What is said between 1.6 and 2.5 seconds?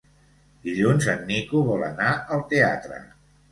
vol anar al